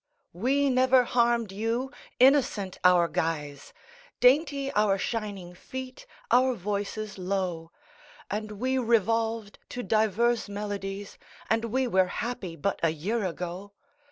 We 0.33 0.71
never 0.71 1.03
harmed 1.03 1.51
you! 1.51 1.91
Innocent 2.19 2.79
our 2.83 3.07
guise, 3.07 3.71
Dainty 4.19 4.71
our 4.71 4.97
shining 4.97 5.53
feet, 5.53 6.07
our 6.31 6.55
voices 6.55 7.19
low; 7.19 7.71
And 8.31 8.53
we 8.53 8.79
revolved 8.79 9.59
to 9.69 9.83
divers 9.83 10.49
melodies, 10.49 11.19
And 11.51 11.65
we 11.65 11.85
were 11.85 12.07
happy 12.07 12.55
but 12.55 12.79
a 12.81 12.89
year 12.89 13.23
ago. 13.23 13.73